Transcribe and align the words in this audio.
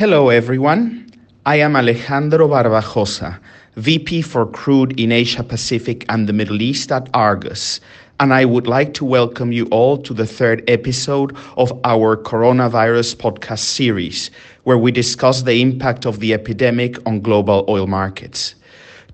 Hello, 0.00 0.30
everyone. 0.30 1.12
I 1.44 1.56
am 1.56 1.76
Alejandro 1.76 2.48
Barbajosa, 2.48 3.38
VP 3.76 4.22
for 4.22 4.46
Crude 4.46 4.98
in 4.98 5.12
Asia 5.12 5.42
Pacific 5.42 6.06
and 6.08 6.26
the 6.26 6.32
Middle 6.32 6.62
East 6.62 6.90
at 6.90 7.10
Argus, 7.12 7.80
and 8.18 8.32
I 8.32 8.46
would 8.46 8.66
like 8.66 8.94
to 8.94 9.04
welcome 9.04 9.52
you 9.52 9.66
all 9.66 9.98
to 9.98 10.14
the 10.14 10.26
third 10.26 10.64
episode 10.70 11.36
of 11.58 11.78
our 11.84 12.16
coronavirus 12.16 13.16
podcast 13.16 13.58
series, 13.58 14.30
where 14.64 14.78
we 14.78 14.90
discuss 14.90 15.42
the 15.42 15.60
impact 15.60 16.06
of 16.06 16.20
the 16.20 16.32
epidemic 16.32 16.96
on 17.06 17.20
global 17.20 17.66
oil 17.68 17.86
markets. 17.86 18.54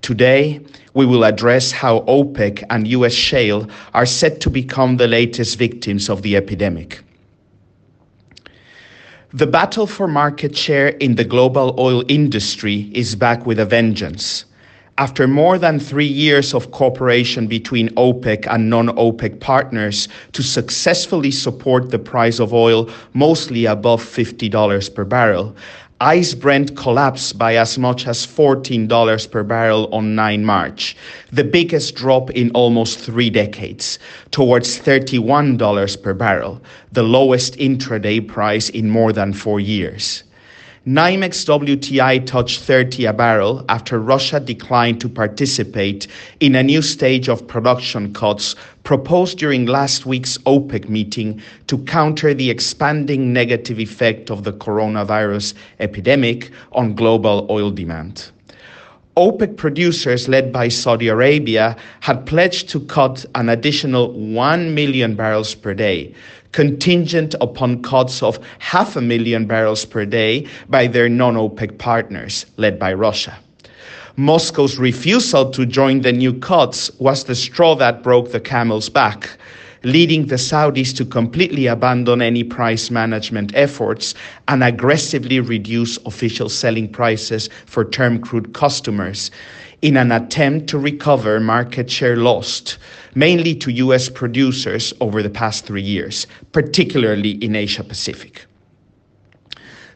Today, 0.01 0.61
we 0.93 1.05
will 1.05 1.25
address 1.25 1.69
how 1.69 1.99
OPEC 2.07 2.63
and 2.69 2.87
US 2.87 3.11
shale 3.11 3.67
are 3.93 4.05
set 4.05 4.39
to 4.39 4.49
become 4.49 4.95
the 4.95 5.09
latest 5.09 5.57
victims 5.57 6.09
of 6.09 6.21
the 6.21 6.37
epidemic. 6.37 7.03
The 9.33 9.45
battle 9.45 9.87
for 9.87 10.07
market 10.07 10.55
share 10.55 10.87
in 10.87 11.15
the 11.15 11.25
global 11.25 11.75
oil 11.77 12.01
industry 12.07 12.89
is 12.93 13.13
back 13.13 13.45
with 13.45 13.59
a 13.59 13.65
vengeance. 13.65 14.45
After 14.97 15.27
more 15.27 15.59
than 15.59 15.79
three 15.79 16.07
years 16.07 16.53
of 16.53 16.71
cooperation 16.71 17.45
between 17.45 17.89
OPEC 17.95 18.47
and 18.49 18.69
non 18.69 18.87
OPEC 18.87 19.41
partners 19.41 20.07
to 20.31 20.41
successfully 20.41 21.31
support 21.31 21.91
the 21.91 21.99
price 21.99 22.39
of 22.39 22.53
oil 22.53 22.89
mostly 23.13 23.65
above 23.65 24.01
$50 24.01 24.95
per 24.95 25.03
barrel, 25.03 25.53
ICE 25.99 26.35
Brent 26.35 26.77
collapsed 26.77 27.39
by 27.39 27.55
as 27.55 27.79
much 27.79 28.05
as 28.05 28.23
$14 28.23 29.31
per 29.31 29.41
barrel 29.41 29.91
on 29.91 30.13
9 30.13 30.45
March, 30.45 30.95
the 31.31 31.43
biggest 31.43 31.95
drop 31.95 32.29
in 32.31 32.51
almost 32.51 32.99
three 32.99 33.31
decades, 33.31 33.97
towards 34.29 34.77
$31 34.77 36.03
per 36.03 36.13
barrel, 36.13 36.61
the 36.91 37.01
lowest 37.01 37.55
intraday 37.55 38.25
price 38.25 38.69
in 38.69 38.91
more 38.91 39.11
than 39.11 39.33
four 39.33 39.59
years. 39.59 40.23
NYMEX 40.87 41.43
WTI 41.43 42.25
touched 42.25 42.61
30 42.61 43.07
a 43.07 43.11
barrel 43.11 43.65
after 43.67 43.99
Russia 43.99 44.39
declined 44.39 45.01
to 45.01 45.09
participate 45.09 46.07
in 46.39 46.55
a 46.55 46.63
new 46.63 46.81
stage 46.81 47.27
of 47.27 47.45
production 47.45 48.13
cuts 48.13 48.55
proposed 48.85 49.37
during 49.37 49.65
last 49.65 50.05
week's 50.05 50.37
OPEC 50.45 50.87
meeting 50.87 51.41
to 51.67 51.77
counter 51.79 52.33
the 52.33 52.49
expanding 52.49 53.33
negative 53.33 53.81
effect 53.81 54.31
of 54.31 54.45
the 54.45 54.53
coronavirus 54.53 55.55
epidemic 55.81 56.51
on 56.71 56.95
global 56.95 57.45
oil 57.49 57.69
demand. 57.69 58.31
OPEC 59.17 59.57
producers, 59.57 60.29
led 60.29 60.53
by 60.53 60.69
Saudi 60.69 61.09
Arabia, 61.09 61.75
had 61.99 62.25
pledged 62.25 62.69
to 62.69 62.79
cut 62.81 63.25
an 63.35 63.49
additional 63.49 64.13
1 64.13 64.73
million 64.73 65.15
barrels 65.15 65.53
per 65.53 65.73
day, 65.73 66.13
contingent 66.57 67.35
upon 67.39 67.83
cuts 67.83 68.23
of 68.23 68.39
half 68.57 68.95
a 68.95 69.01
million 69.01 69.45
barrels 69.45 69.85
per 69.85 70.03
day 70.05 70.43
by 70.69 70.87
their 70.87 71.07
non 71.07 71.35
OPEC 71.35 71.77
partners, 71.77 72.47
led 72.57 72.79
by 72.79 72.91
Russia. 72.91 73.37
Moscow's 74.15 74.79
refusal 74.79 75.51
to 75.51 75.67
join 75.67 76.01
the 76.01 76.11
new 76.11 76.33
cuts 76.33 76.89
was 76.97 77.25
the 77.25 77.35
straw 77.35 77.75
that 77.75 78.01
broke 78.01 78.31
the 78.31 78.39
camel's 78.39 78.89
back, 78.89 79.37
leading 79.83 80.25
the 80.25 80.35
Saudis 80.39 80.95
to 80.97 81.05
completely 81.05 81.67
abandon 81.67 82.23
any 82.23 82.43
price 82.43 82.89
management 82.89 83.51
efforts 83.53 84.15
and 84.47 84.63
aggressively 84.63 85.39
reduce 85.39 85.97
official 86.07 86.49
selling 86.49 86.91
prices 86.91 87.51
for 87.67 87.85
term 87.85 88.19
crude 88.19 88.55
customers 88.55 89.29
in 89.81 89.97
an 89.97 90.11
attempt 90.11 90.67
to 90.67 90.77
recover 90.77 91.39
market 91.39 91.89
share 91.89 92.17
lost, 92.17 92.77
mainly 93.15 93.53
to 93.55 93.71
US 93.71 94.09
producers 94.09 94.93
over 95.01 95.21
the 95.21 95.29
past 95.29 95.65
three 95.65 95.81
years, 95.81 96.25
particularly 96.51 97.31
in 97.43 97.55
Asia 97.55 97.83
Pacific. 97.83 98.45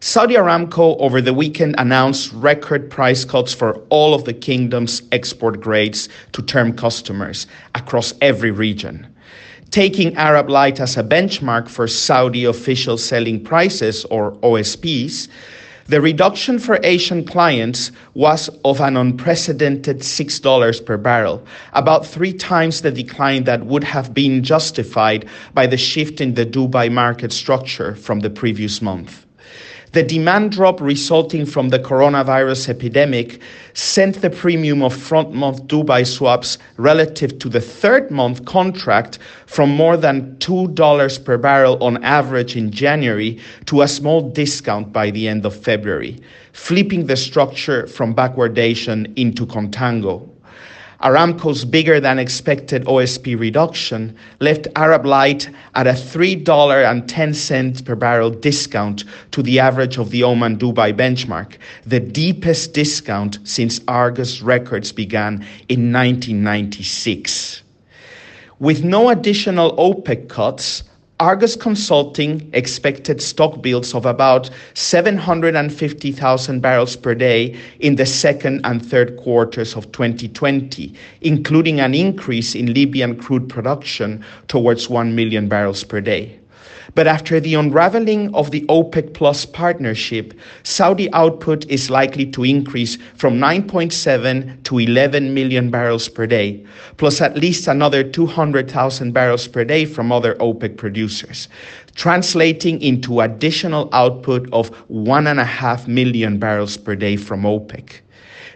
Saudi 0.03 0.33
Aramco 0.33 0.97
over 0.99 1.21
the 1.21 1.33
weekend 1.33 1.75
announced 1.77 2.33
record 2.33 2.89
price 2.89 3.23
cuts 3.23 3.53
for 3.53 3.75
all 3.89 4.15
of 4.15 4.25
the 4.25 4.33
kingdom's 4.33 5.03
export 5.11 5.61
grades 5.61 6.09
to 6.31 6.41
term 6.41 6.73
customers 6.75 7.45
across 7.75 8.11
every 8.19 8.49
region. 8.49 9.07
Taking 9.69 10.15
Arab 10.17 10.49
Light 10.49 10.79
as 10.79 10.97
a 10.97 11.03
benchmark 11.03 11.69
for 11.69 11.87
Saudi 11.87 12.45
official 12.45 12.97
selling 12.97 13.43
prices, 13.43 14.03
or 14.05 14.31
OSPs, 14.37 15.27
the 15.91 15.99
reduction 15.99 16.57
for 16.57 16.79
Asian 16.83 17.25
clients 17.25 17.91
was 18.13 18.49
of 18.63 18.79
an 18.79 18.95
unprecedented 18.95 19.99
$6 19.99 20.85
per 20.85 20.95
barrel, 20.95 21.45
about 21.73 22.05
three 22.05 22.31
times 22.31 22.81
the 22.81 22.91
decline 22.91 23.43
that 23.43 23.65
would 23.65 23.83
have 23.83 24.13
been 24.13 24.41
justified 24.41 25.27
by 25.53 25.67
the 25.67 25.75
shift 25.75 26.21
in 26.21 26.35
the 26.35 26.45
Dubai 26.45 26.89
market 26.89 27.33
structure 27.33 27.93
from 27.95 28.21
the 28.21 28.29
previous 28.29 28.81
month. 28.81 29.25
The 29.93 30.03
demand 30.03 30.53
drop 30.53 30.79
resulting 30.79 31.45
from 31.45 31.67
the 31.67 31.77
coronavirus 31.77 32.69
epidemic 32.69 33.41
sent 33.73 34.21
the 34.21 34.29
premium 34.29 34.81
of 34.81 34.95
front 34.95 35.33
month 35.33 35.67
Dubai 35.67 36.07
swaps 36.07 36.57
relative 36.77 37.37
to 37.39 37.49
the 37.49 37.59
third 37.59 38.09
month 38.09 38.45
contract 38.45 39.19
from 39.47 39.69
more 39.69 39.97
than 39.97 40.37
$2 40.37 41.25
per 41.25 41.37
barrel 41.37 41.77
on 41.83 42.01
average 42.05 42.55
in 42.55 42.71
January 42.71 43.37
to 43.65 43.81
a 43.81 43.87
small 43.89 44.21
discount 44.29 44.93
by 44.93 45.11
the 45.11 45.27
end 45.27 45.45
of 45.45 45.53
February, 45.53 46.21
flipping 46.53 47.07
the 47.07 47.17
structure 47.17 47.85
from 47.85 48.15
backwardation 48.15 49.11
into 49.17 49.45
contango. 49.45 50.25
Aramco's 51.03 51.65
bigger 51.65 51.99
than 51.99 52.19
expected 52.19 52.85
OSP 52.85 53.39
reduction 53.39 54.15
left 54.39 54.67
Arab 54.75 55.05
Light 55.05 55.49
at 55.73 55.87
a 55.87 55.93
$3.10 55.93 57.85
per 57.85 57.95
barrel 57.95 58.29
discount 58.29 59.03
to 59.31 59.41
the 59.41 59.59
average 59.59 59.97
of 59.97 60.11
the 60.11 60.23
Oman 60.23 60.57
Dubai 60.57 60.93
benchmark, 60.93 61.57
the 61.87 61.99
deepest 61.99 62.73
discount 62.73 63.39
since 63.43 63.81
Argus 63.87 64.41
records 64.41 64.91
began 64.91 65.35
in 65.69 65.91
1996. 65.91 67.63
With 68.59 68.83
no 68.83 69.09
additional 69.09 69.75
OPEC 69.77 70.29
cuts, 70.29 70.83
Argus 71.21 71.55
Consulting 71.55 72.49
expected 72.51 73.21
stock 73.21 73.61
builds 73.61 73.93
of 73.93 74.07
about 74.07 74.49
750,000 74.73 76.61
barrels 76.61 76.95
per 76.95 77.13
day 77.13 77.55
in 77.79 77.95
the 77.95 78.07
second 78.07 78.61
and 78.63 78.83
third 78.83 79.17
quarters 79.17 79.75
of 79.75 79.91
2020, 79.91 80.91
including 81.21 81.79
an 81.79 81.93
increase 81.93 82.55
in 82.55 82.73
Libyan 82.73 83.15
crude 83.15 83.47
production 83.47 84.25
towards 84.47 84.89
1 84.89 85.13
million 85.13 85.47
barrels 85.47 85.83
per 85.83 86.01
day. 86.01 86.40
But 86.93 87.07
after 87.07 87.39
the 87.39 87.55
unraveling 87.55 88.33
of 88.35 88.51
the 88.51 88.61
OPEC 88.67 89.13
Plus 89.13 89.45
partnership, 89.45 90.33
Saudi 90.63 91.11
output 91.13 91.65
is 91.69 91.89
likely 91.89 92.25
to 92.27 92.43
increase 92.43 92.97
from 93.15 93.39
9.7 93.39 94.61
to 94.63 94.79
11 94.79 95.33
million 95.33 95.69
barrels 95.69 96.09
per 96.09 96.27
day, 96.27 96.65
plus 96.97 97.21
at 97.21 97.37
least 97.37 97.67
another 97.67 98.03
200,000 98.03 99.11
barrels 99.11 99.47
per 99.47 99.63
day 99.63 99.85
from 99.85 100.11
other 100.11 100.35
OPEC 100.35 100.77
producers, 100.77 101.47
translating 101.95 102.81
into 102.81 103.21
additional 103.21 103.89
output 103.93 104.47
of 104.51 104.71
1.5 104.89 105.87
million 105.87 106.37
barrels 106.39 106.77
per 106.77 106.95
day 106.95 107.15
from 107.15 107.43
OPEC. 107.43 108.01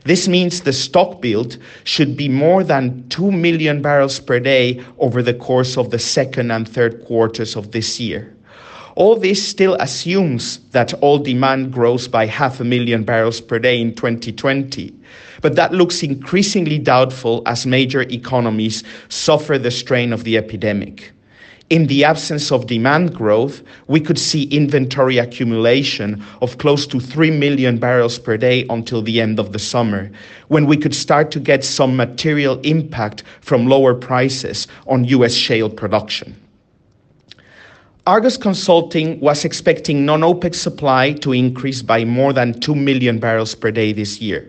This 0.04 0.28
means 0.28 0.62
the 0.62 0.74
stock 0.74 1.22
build 1.22 1.58
should 1.84 2.16
be 2.16 2.30
more 2.30 2.64
than 2.64 3.08
2 3.10 3.32
million 3.32 3.82
barrels 3.82 4.20
per 4.20 4.40
day 4.40 4.84
over 5.00 5.22
the 5.22 5.34
course 5.34 5.78
of 5.78 5.92
the 5.92 6.00
second 6.00 6.52
and 6.52 6.68
third 6.68 7.04
quarters 7.06 7.56
of 7.56 7.72
this 7.72 8.00
year. 8.00 8.36
All 8.96 9.18
this 9.18 9.46
still 9.46 9.76
assumes 9.76 10.60
that 10.72 10.94
all 11.02 11.20
demand 11.20 11.74
grows 11.74 12.08
by 12.08 12.26
half 12.28 12.62
a 12.62 12.64
million 12.64 13.04
barrels 13.04 13.42
per 13.42 13.60
day 13.60 13.80
in 13.82 13.94
2020. 13.94 14.94
But 15.42 15.58
that 15.58 15.74
looks 15.74 16.02
increasingly 16.02 16.80
doubtful 16.80 17.42
as 17.46 17.66
major 17.66 18.04
economies 18.04 18.84
suffer 19.10 19.58
the 19.58 19.72
strain 19.72 20.14
of 20.14 20.24
the 20.24 20.38
epidemic. 20.38 21.12
In 21.72 21.88
the 21.88 22.04
absence 22.04 22.52
of 22.52 22.68
demand 22.68 23.16
growth, 23.16 23.64
we 23.88 24.00
could 24.00 24.20
see 24.20 24.44
inventory 24.44 25.18
accumulation 25.18 26.24
of 26.44 26.60
close 26.60 26.86
to 26.86 27.00
3 27.00 27.32
million 27.32 27.80
barrels 27.80 28.20
per 28.20 28.38
day 28.38 28.68
until 28.70 29.02
the 29.02 29.20
end 29.20 29.40
of 29.40 29.52
the 29.52 29.58
summer, 29.58 30.12
when 30.48 30.68
we 30.68 30.78
could 30.78 30.94
start 30.94 31.32
to 31.32 31.40
get 31.40 31.64
some 31.64 31.96
material 31.96 32.60
impact 32.60 33.24
from 33.42 33.66
lower 33.66 33.96
prices 33.96 34.68
on 34.86 35.06
US 35.06 35.34
shale 35.34 35.70
production. 35.70 36.36
Argus 38.06 38.38
Consulting 38.38 39.20
was 39.20 39.44
expecting 39.44 40.06
non 40.06 40.22
OPEC 40.22 40.54
supply 40.54 41.14
to 41.14 41.34
increase 41.34 41.82
by 41.82 42.06
more 42.06 42.32
than 42.32 42.60
2 42.60 42.76
million 42.76 43.18
barrels 43.18 43.56
per 43.56 43.72
day 43.72 43.92
this 43.92 44.22
year 44.22 44.48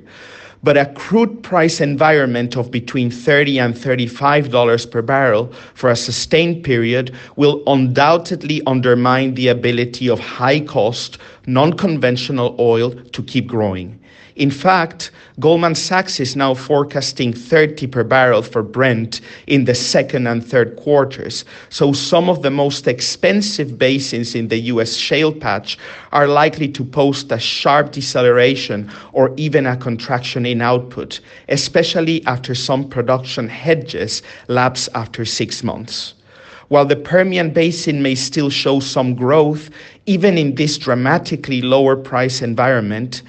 but 0.66 0.76
a 0.76 0.86
crude 0.94 1.44
price 1.44 1.80
environment 1.80 2.56
of 2.56 2.72
between 2.72 3.08
30 3.08 3.60
and 3.60 3.78
35 3.78 4.50
dollars 4.50 4.84
per 4.84 5.00
barrel 5.00 5.46
for 5.74 5.90
a 5.90 5.94
sustained 5.94 6.64
period 6.64 7.14
will 7.36 7.62
undoubtedly 7.68 8.60
undermine 8.66 9.34
the 9.34 9.46
ability 9.46 10.10
of 10.10 10.18
high 10.18 10.58
cost 10.58 11.18
non-conventional 11.46 12.56
oil 12.58 12.90
to 13.12 13.22
keep 13.22 13.46
growing 13.46 13.96
In 14.36 14.50
fact, 14.50 15.10
Goldman 15.40 15.74
Sachs 15.74 16.20
is 16.20 16.36
now 16.36 16.52
forecasting 16.52 17.32
30 17.32 17.86
per 17.86 18.04
barrel 18.04 18.42
for 18.42 18.62
Brent 18.62 19.22
in 19.46 19.64
the 19.64 19.74
second 19.74 20.26
and 20.26 20.44
third 20.44 20.76
quarters. 20.76 21.46
So 21.70 21.94
some 21.94 22.28
of 22.28 22.42
the 22.42 22.50
most 22.50 22.86
expensive 22.86 23.78
basins 23.78 24.34
in 24.34 24.48
the 24.48 24.58
US 24.72 24.94
shale 24.94 25.32
patch 25.32 25.78
are 26.12 26.28
likely 26.28 26.68
to 26.68 26.84
post 26.84 27.32
a 27.32 27.38
sharp 27.38 27.92
deceleration 27.92 28.90
or 29.14 29.32
even 29.38 29.64
a 29.64 29.74
contraction 29.74 30.44
in 30.44 30.60
output, 30.60 31.20
especially 31.48 32.22
after 32.26 32.54
some 32.54 32.90
production 32.90 33.48
hedges 33.48 34.22
lapse 34.48 34.86
after 34.94 35.24
six 35.24 35.64
months. 35.64 36.12
While 36.68 36.84
the 36.84 36.96
Permian 36.96 37.52
Basin 37.52 38.02
may 38.02 38.16
still 38.16 38.50
show 38.50 38.80
some 38.80 39.14
growth, 39.14 39.70
even 40.04 40.36
in 40.36 40.56
this 40.56 40.76
dramatically 40.76 41.62
lower 41.62 41.96
price 41.96 42.42
environment, 42.42 43.22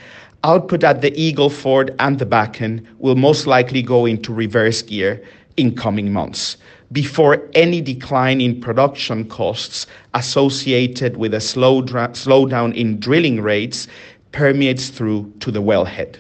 output 0.47 0.81
at 0.81 1.01
the 1.01 1.13
Eagle 1.21 1.49
Ford 1.49 1.94
and 1.99 2.17
the 2.17 2.25
Bakken 2.25 2.85
will 2.99 3.17
most 3.17 3.47
likely 3.47 3.81
go 3.81 4.05
into 4.05 4.33
reverse 4.33 4.81
gear 4.81 5.21
in 5.57 5.75
coming 5.75 6.13
months 6.13 6.55
before 6.94 7.49
any 7.53 7.81
decline 7.81 8.39
in 8.39 8.61
production 8.61 9.27
costs 9.27 9.88
associated 10.13 11.17
with 11.17 11.33
a 11.33 11.41
slow 11.41 11.81
dra- 11.81 12.07
slowdown 12.09 12.73
in 12.73 12.97
drilling 12.97 13.41
rates 13.41 13.89
permeates 14.31 14.88
through 14.88 15.29
to 15.41 15.51
the 15.51 15.61
wellhead. 15.61 16.15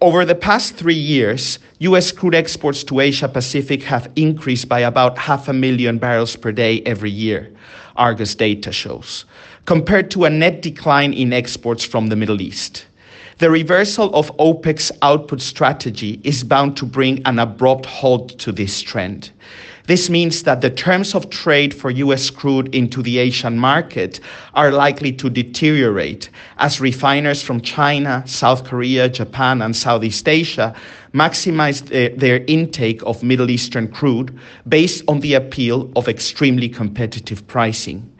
Over 0.00 0.24
the 0.24 0.34
past 0.34 0.74
three 0.74 0.94
years, 0.94 1.60
U.S. 1.78 2.10
crude 2.10 2.34
exports 2.34 2.82
to 2.84 3.00
Asia 3.00 3.28
Pacific 3.28 3.84
have 3.84 4.10
increased 4.16 4.68
by 4.68 4.80
about 4.80 5.16
half 5.16 5.46
a 5.48 5.52
million 5.52 5.98
barrels 5.98 6.34
per 6.34 6.50
day 6.50 6.82
every 6.82 7.10
year, 7.10 7.50
Argus 7.94 8.34
data 8.34 8.72
shows, 8.72 9.24
compared 9.64 10.10
to 10.10 10.24
a 10.24 10.30
net 10.30 10.60
decline 10.60 11.14
in 11.14 11.32
exports 11.32 11.84
from 11.84 12.08
the 12.08 12.16
Middle 12.16 12.42
East. 12.42 12.84
The 13.38 13.50
reversal 13.50 14.14
of 14.14 14.34
OPEC's 14.38 14.90
output 15.02 15.42
strategy 15.42 16.18
is 16.24 16.42
bound 16.42 16.74
to 16.78 16.86
bring 16.86 17.20
an 17.26 17.38
abrupt 17.38 17.84
halt 17.84 18.38
to 18.38 18.50
this 18.50 18.80
trend. 18.80 19.30
This 19.86 20.08
means 20.08 20.44
that 20.44 20.62
the 20.62 20.70
terms 20.70 21.14
of 21.14 21.28
trade 21.28 21.74
for 21.74 21.90
US 21.90 22.30
crude 22.30 22.74
into 22.74 23.02
the 23.02 23.18
Asian 23.18 23.58
market 23.58 24.20
are 24.54 24.72
likely 24.72 25.12
to 25.12 25.28
deteriorate 25.28 26.30
as 26.56 26.80
refiners 26.80 27.42
from 27.42 27.60
China, 27.60 28.22
South 28.26 28.64
Korea, 28.64 29.06
Japan, 29.06 29.60
and 29.60 29.76
Southeast 29.76 30.26
Asia 30.26 30.74
maximize 31.12 31.86
their 32.18 32.42
intake 32.46 33.02
of 33.02 33.22
Middle 33.22 33.50
Eastern 33.50 33.86
crude 33.86 34.34
based 34.66 35.04
on 35.08 35.20
the 35.20 35.34
appeal 35.34 35.90
of 35.94 36.08
extremely 36.08 36.70
competitive 36.70 37.46
pricing. 37.46 38.10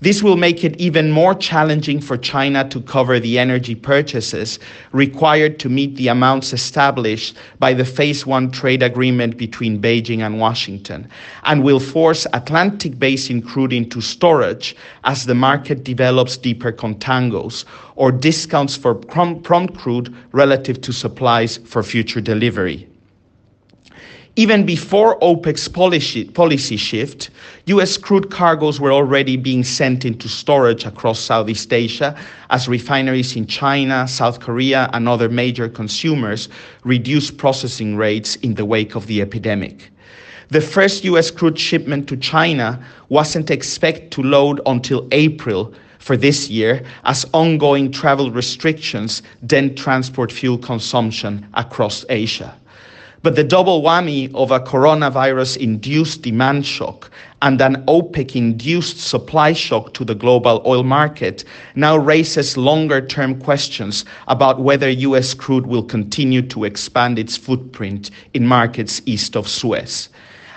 This 0.00 0.22
will 0.22 0.36
make 0.36 0.62
it 0.62 0.76
even 0.76 1.10
more 1.10 1.34
challenging 1.34 2.00
for 2.00 2.16
China 2.16 2.68
to 2.68 2.80
cover 2.82 3.18
the 3.18 3.36
energy 3.36 3.74
purchases 3.74 4.60
required 4.92 5.58
to 5.58 5.68
meet 5.68 5.96
the 5.96 6.06
amounts 6.06 6.52
established 6.52 7.36
by 7.58 7.74
the 7.74 7.84
Phase 7.84 8.24
1 8.24 8.52
trade 8.52 8.80
agreement 8.80 9.36
between 9.36 9.82
Beijing 9.82 10.20
and 10.20 10.38
Washington, 10.38 11.10
and 11.42 11.64
will 11.64 11.80
force 11.80 12.28
Atlantic 12.32 12.96
basin 13.00 13.42
crude 13.42 13.72
into 13.72 14.00
storage 14.00 14.76
as 15.02 15.26
the 15.26 15.34
market 15.34 15.82
develops 15.82 16.36
deeper 16.36 16.70
contangos 16.70 17.64
or 17.96 18.12
discounts 18.12 18.76
for 18.76 18.94
prompt 18.94 19.76
crude 19.76 20.14
relative 20.30 20.80
to 20.82 20.92
supplies 20.92 21.56
for 21.56 21.82
future 21.82 22.20
delivery. 22.20 22.87
Even 24.38 24.64
before 24.64 25.18
OPEC's 25.18 25.66
policy, 25.66 26.22
policy 26.22 26.76
shift, 26.76 27.30
US 27.66 27.96
crude 27.96 28.30
cargoes 28.30 28.78
were 28.78 28.92
already 28.92 29.36
being 29.36 29.64
sent 29.64 30.04
into 30.04 30.28
storage 30.28 30.84
across 30.84 31.18
Southeast 31.18 31.72
Asia 31.72 32.14
as 32.50 32.68
refineries 32.68 33.34
in 33.34 33.48
China, 33.48 34.06
South 34.06 34.38
Korea, 34.38 34.90
and 34.92 35.08
other 35.08 35.28
major 35.28 35.68
consumers 35.68 36.48
reduced 36.84 37.36
processing 37.36 37.96
rates 37.96 38.36
in 38.36 38.54
the 38.54 38.64
wake 38.64 38.94
of 38.94 39.08
the 39.08 39.20
epidemic. 39.20 39.90
The 40.50 40.60
first 40.60 41.02
US 41.02 41.32
crude 41.32 41.58
shipment 41.58 42.08
to 42.08 42.16
China 42.16 42.78
wasn't 43.08 43.50
expected 43.50 44.12
to 44.12 44.22
load 44.22 44.60
until 44.66 45.08
April 45.10 45.74
for 45.98 46.16
this 46.16 46.48
year 46.48 46.84
as 47.06 47.26
ongoing 47.34 47.90
travel 47.90 48.30
restrictions 48.30 49.20
dent 49.46 49.76
transport 49.76 50.30
fuel 50.30 50.58
consumption 50.58 51.44
across 51.54 52.04
Asia. 52.08 52.54
But 53.22 53.34
the 53.34 53.42
double 53.42 53.82
whammy 53.82 54.32
of 54.34 54.52
a 54.52 54.60
coronavirus 54.60 55.56
induced 55.56 56.22
demand 56.22 56.64
shock 56.64 57.10
and 57.42 57.60
an 57.60 57.84
OPEC 57.86 58.36
induced 58.36 58.98
supply 58.98 59.52
shock 59.52 59.92
to 59.94 60.04
the 60.04 60.14
global 60.14 60.62
oil 60.64 60.84
market 60.84 61.44
now 61.74 61.96
raises 61.96 62.56
longer 62.56 63.00
term 63.04 63.40
questions 63.40 64.04
about 64.28 64.60
whether 64.60 64.88
US 64.88 65.34
crude 65.34 65.66
will 65.66 65.82
continue 65.82 66.42
to 66.42 66.62
expand 66.62 67.18
its 67.18 67.36
footprint 67.36 68.10
in 68.34 68.46
markets 68.46 69.02
east 69.04 69.36
of 69.36 69.48
Suez. 69.48 70.08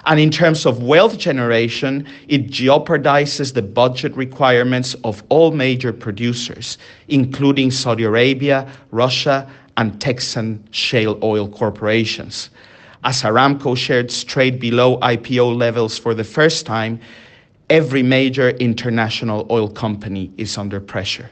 And 0.06 0.20
in 0.20 0.32
terms 0.32 0.66
of 0.66 0.82
wealth 0.82 1.18
generation, 1.20 2.08
it 2.28 2.48
jeopardizes 2.48 3.54
the 3.54 3.62
budget 3.62 4.16
requirements 4.16 4.96
of 5.04 5.24
all 5.30 5.52
major 5.52 5.94
producers, 5.94 6.78
including 7.08 7.70
Saudi 7.70 8.04
Arabia, 8.04 8.68
Russia, 8.90 9.48
and 9.82 10.00
Texan 10.00 10.64
shale 10.70 11.18
oil 11.24 11.50
corporations. 11.50 12.52
As 13.04 13.24
Aramco 13.24 13.76
shares 13.76 14.24
trade 14.24 14.60
below 14.60 15.00
IPO 15.00 15.58
levels 15.58 15.98
for 15.98 16.14
the 16.14 16.24
first 16.24 16.68
time, 16.68 17.00
every 17.68 18.04
major 18.04 18.52
international 18.52 19.48
oil 19.50 19.68
company 19.68 20.32
is 20.38 20.56
under 20.56 20.80
pressure. 20.80 21.32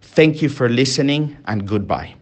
Thank 0.00 0.42
you 0.42 0.48
for 0.48 0.68
listening 0.68 1.36
and 1.46 1.66
goodbye. 1.66 2.14